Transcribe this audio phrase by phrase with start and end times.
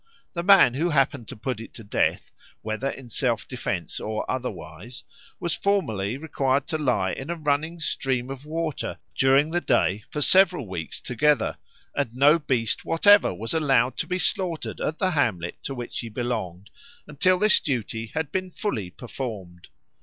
[0.33, 2.31] The man who happened to put it to death,
[2.63, 5.03] whether in self defence or otherwise,
[5.39, 10.19] was formerly required to lie in a running stream of water during the day for
[10.19, 11.55] several weeks together;
[11.95, 16.09] and no beast whatever was allowed to be slaughtered at the hamlet to which he
[16.09, 16.71] belonged,
[17.05, 19.67] until this duty had been fully performed.